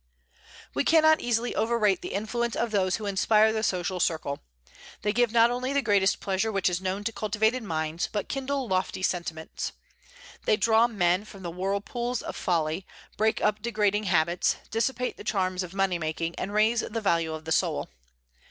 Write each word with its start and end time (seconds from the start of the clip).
We 0.73 0.83
cannot 0.83 1.21
easily 1.21 1.53
overrate 1.55 2.01
the 2.01 2.13
influence 2.15 2.55
of 2.55 2.71
those 2.71 2.95
who 2.95 3.05
inspire 3.05 3.53
the 3.53 3.61
social 3.61 3.99
circle. 3.99 4.39
They 5.03 5.13
give 5.13 5.31
not 5.31 5.51
only 5.51 5.73
the 5.73 5.83
greatest 5.83 6.19
pleasure 6.19 6.51
which 6.51 6.71
is 6.71 6.81
known 6.81 7.03
to 7.03 7.11
cultivated 7.11 7.61
minds, 7.61 8.09
but 8.11 8.27
kindle 8.27 8.67
lofty 8.67 9.03
sentiments. 9.03 9.73
They 10.45 10.57
draw 10.57 10.87
men 10.87 11.23
from 11.25 11.43
the 11.43 11.51
whirlpools 11.51 12.23
of 12.23 12.35
folly, 12.35 12.87
break 13.15 13.41
up 13.43 13.61
degrading 13.61 14.05
habits, 14.05 14.55
dissipate 14.71 15.17
the 15.17 15.23
charms 15.23 15.61
of 15.61 15.75
money 15.75 15.99
making, 15.99 16.33
and 16.33 16.51
raise 16.51 16.79
the 16.79 16.99
value 16.99 17.33
of 17.35 17.45
the 17.45 17.51
soul. 17.51 17.87